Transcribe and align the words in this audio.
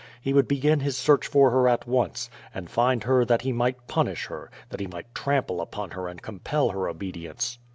He 0.19 0.33
would 0.33 0.47
begin 0.47 0.79
his 0.79 0.97
search 0.97 1.27
for 1.27 1.51
her 1.51 1.67
at 1.69 1.87
once, 1.87 2.31
and 2.55 2.71
find 2.71 3.03
her 3.03 3.23
that 3.23 3.43
he 3.43 3.51
might 3.51 3.85
punish 3.87 4.25
her, 4.25 4.49
that 4.69 4.79
he 4.79 4.87
might 4.87 5.13
trample 5.13 5.61
upon 5.61 5.91
her 5.91 6.07
and 6.07 6.19
compel 6.19 6.69
her 6.69 6.87
obedience. 6.89 7.59